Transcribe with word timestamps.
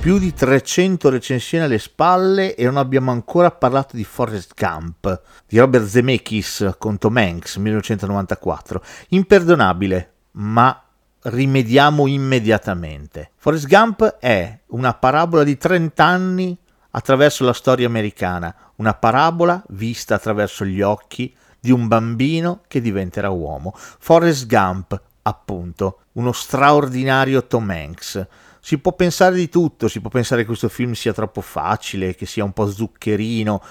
Più 0.00 0.18
di 0.18 0.32
300 0.32 1.10
recensioni 1.10 1.62
alle 1.62 1.78
spalle 1.78 2.54
e 2.54 2.64
non 2.64 2.78
abbiamo 2.78 3.10
ancora 3.10 3.50
parlato 3.50 3.96
di 3.96 4.04
Forrest 4.04 4.54
Gump 4.58 5.20
di 5.46 5.58
Robert 5.58 5.84
Zemeckis 5.84 6.76
con 6.78 6.96
Tom 6.96 7.18
Hanks 7.18 7.56
1994. 7.56 8.82
Imperdonabile, 9.08 10.12
ma 10.32 10.82
rimediamo 11.24 12.06
immediatamente. 12.06 13.32
Forrest 13.36 13.66
Gump 13.66 14.16
è 14.20 14.60
una 14.68 14.94
parabola 14.94 15.44
di 15.44 15.58
30 15.58 16.02
anni 16.02 16.56
attraverso 16.92 17.44
la 17.44 17.52
storia 17.52 17.86
americana, 17.86 18.54
una 18.76 18.94
parabola 18.94 19.62
vista 19.68 20.14
attraverso 20.14 20.64
gli 20.64 20.80
occhi 20.80 21.36
di 21.60 21.72
un 21.72 21.88
bambino 21.88 22.62
che 22.68 22.80
diventerà 22.80 23.28
uomo. 23.28 23.74
Forrest 23.74 24.46
Gump, 24.46 24.98
appunto, 25.20 25.98
uno 26.12 26.32
straordinario 26.32 27.46
Tom 27.46 27.68
Hanks 27.68 28.26
si 28.60 28.78
può 28.78 28.92
pensare 28.92 29.34
di 29.34 29.48
tutto, 29.48 29.88
si 29.88 30.00
può 30.00 30.10
pensare 30.10 30.42
che 30.42 30.46
questo 30.46 30.68
film 30.68 30.92
sia 30.92 31.12
troppo 31.12 31.40
facile, 31.40 32.14
che 32.14 32.26
sia 32.26 32.44
un 32.44 32.52
po' 32.52 32.70
zuccherino. 32.70 33.62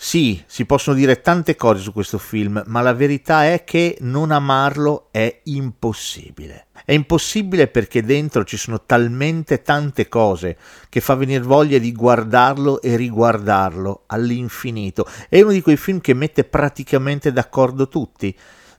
Sì, 0.00 0.40
si 0.46 0.64
possono 0.64 0.96
dire 0.96 1.20
tante 1.20 1.56
cose 1.56 1.82
su 1.82 1.92
questo 1.92 2.18
film, 2.18 2.62
ma 2.66 2.80
la 2.82 2.94
verità 2.94 3.50
è 3.52 3.64
che 3.64 3.96
non 4.00 4.30
amarlo 4.30 5.08
è 5.10 5.40
impossibile. 5.44 6.68
È 6.84 6.92
impossibile 6.92 7.66
perché 7.66 8.02
dentro 8.02 8.44
ci 8.44 8.56
sono 8.56 8.84
talmente 8.86 9.60
tante 9.60 10.08
cose 10.08 10.56
che 10.88 11.00
fa 11.00 11.16
venire 11.16 11.42
voglia 11.42 11.78
di 11.78 11.92
guardarlo 11.92 12.80
e 12.80 12.94
riguardarlo 12.94 14.04
all'infinito. 14.06 15.04
È 15.28 15.40
uno 15.40 15.50
di 15.50 15.60
quei 15.60 15.76
film 15.76 16.00
che 16.00 16.14
mette 16.14 16.44
praticamente 16.44 17.32
d'accordo 17.32 17.88
tutti 17.88 18.34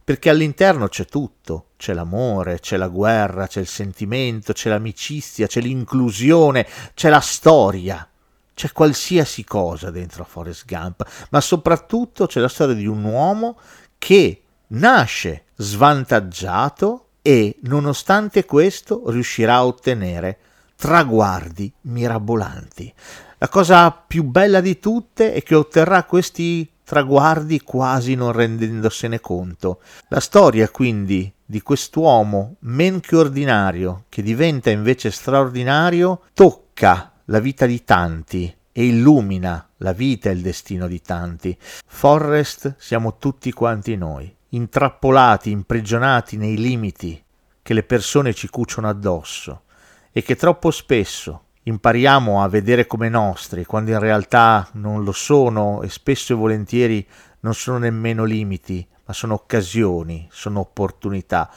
perché 0.10 0.32
all'interno 0.32 0.88
c'è 0.88 1.06
tutto, 1.06 1.68
c'è 1.78 1.94
l'amore, 1.94 2.60
c'è 2.60 2.78
la 2.78 2.88
guerra, 2.88 3.46
c'è 3.46 3.60
il 3.60 3.68
sentimento, 3.68 4.54
c'è 4.54 4.68
l'amicizia, 4.68 5.46
c'è 5.46 5.62
l'inclusione, 5.62 6.66
c'è 6.96 7.10
la 7.10 7.20
storia, 7.20 8.10
c'è 8.56 8.72
qualsiasi 8.72 9.44
cosa 9.44 9.92
dentro 9.92 10.24
a 10.24 10.26
Forrest 10.26 10.66
Gump, 10.66 11.08
ma 11.30 11.40
soprattutto 11.40 12.26
c'è 12.26 12.40
la 12.40 12.48
storia 12.48 12.74
di 12.74 12.88
un 12.88 13.04
uomo 13.04 13.60
che 14.00 14.42
nasce 14.70 15.44
svantaggiato 15.58 17.10
e 17.22 17.58
nonostante 17.66 18.46
questo 18.46 19.12
riuscirà 19.12 19.58
a 19.58 19.66
ottenere 19.68 20.40
traguardi 20.76 21.72
mirabolanti. 21.82 22.92
La 23.38 23.48
cosa 23.48 23.92
più 23.92 24.24
bella 24.24 24.60
di 24.60 24.80
tutte 24.80 25.34
è 25.34 25.44
che 25.44 25.54
otterrà 25.54 26.04
questi 26.06 26.68
traguardi 26.90 27.62
quasi 27.62 28.16
non 28.16 28.32
rendendosene 28.32 29.20
conto. 29.20 29.80
La 30.08 30.20
storia 30.20 30.70
quindi 30.70 31.32
di 31.46 31.62
quest'uomo 31.62 32.56
men 32.62 33.00
che 33.00 33.16
ordinario, 33.16 34.06
che 34.10 34.24
diventa 34.24 34.72
invece 34.72 35.12
straordinario, 35.12 36.22
tocca 36.34 37.12
la 37.26 37.40
vita 37.40 37.68
di 37.68 37.84
tanti 37.84 38.52
e 38.72 38.86
illumina 38.88 39.70
la 39.78 39.94
vita 39.94 40.32
e 40.32 40.34
il 40.34 40.42
destino 40.42 40.88
di 40.88 41.00
tanti. 41.00 41.56
Forrest 41.86 42.74
siamo 42.80 43.18
tutti 43.18 43.52
quanti 43.52 43.96
noi, 43.96 44.36
intrappolati, 44.50 45.52
imprigionati 45.52 46.38
nei 46.38 46.58
limiti 46.58 47.24
che 47.62 47.76
le 47.76 47.84
persone 47.84 48.34
ci 48.34 48.50
cuciono 48.50 48.90
addosso 48.90 49.62
e 50.12 50.24
che 50.24 50.36
troppo 50.36 50.72
spesso 50.72 51.49
impariamo 51.64 52.42
a 52.42 52.48
vedere 52.48 52.88
come 52.88 53.10
nostri, 53.10 53.66
quando 53.66 53.92
in 53.92 54.00
realtà 54.00 54.68
non 54.74 55.04
lo 55.04 55.12
sono 55.12 55.82
e 55.82 55.90
spesso 55.90 56.34
e 56.34 56.36
volentieri 56.36 57.08
non 57.42 57.54
sono 57.54 57.78
nemmeno 57.78 58.24
limiti, 58.24 58.86
ma 59.06 59.14
sono 59.14 59.34
occasioni, 59.34 60.28
sono 60.32 60.62
opportunità. 60.62 61.50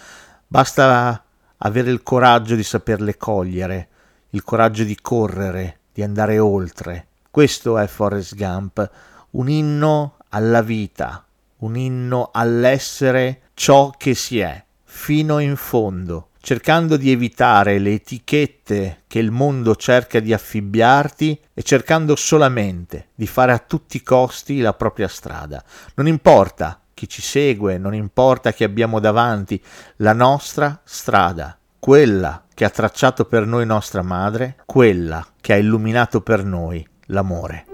Basta 0.46 1.24
avere 1.58 1.90
il 1.90 2.02
coraggio 2.02 2.54
di 2.54 2.62
saperle 2.62 3.16
cogliere, 3.16 3.88
il 4.30 4.42
coraggio 4.42 4.84
di 4.84 4.96
correre, 5.00 5.78
di 5.92 6.02
andare 6.02 6.38
oltre. 6.38 7.06
Questo 7.30 7.78
è 7.78 7.86
Forrest 7.86 8.34
Gump, 8.34 8.90
un 9.30 9.48
inno 9.48 10.16
alla 10.30 10.62
vita, 10.62 11.24
un 11.58 11.76
inno 11.76 12.30
all'essere 12.32 13.42
ciò 13.54 13.90
che 13.96 14.14
si 14.14 14.40
è, 14.40 14.62
fino 14.84 15.38
in 15.38 15.56
fondo 15.56 16.28
cercando 16.42 16.96
di 16.96 17.12
evitare 17.12 17.78
le 17.78 17.92
etichette 17.92 19.04
che 19.06 19.20
il 19.20 19.30
mondo 19.30 19.76
cerca 19.76 20.18
di 20.18 20.32
affibbiarti 20.32 21.40
e 21.54 21.62
cercando 21.62 22.16
solamente 22.16 23.10
di 23.14 23.28
fare 23.28 23.52
a 23.52 23.58
tutti 23.58 23.98
i 23.98 24.02
costi 24.02 24.58
la 24.58 24.74
propria 24.74 25.06
strada. 25.06 25.62
Non 25.94 26.08
importa 26.08 26.80
chi 26.92 27.08
ci 27.08 27.22
segue, 27.22 27.78
non 27.78 27.94
importa 27.94 28.52
chi 28.52 28.64
abbiamo 28.64 28.98
davanti, 28.98 29.62
la 29.98 30.12
nostra 30.12 30.80
strada, 30.84 31.56
quella 31.78 32.44
che 32.52 32.64
ha 32.64 32.70
tracciato 32.70 33.24
per 33.24 33.46
noi 33.46 33.64
nostra 33.64 34.02
madre, 34.02 34.56
quella 34.66 35.24
che 35.40 35.52
ha 35.52 35.56
illuminato 35.56 36.22
per 36.22 36.44
noi 36.44 36.86
l'amore. 37.06 37.71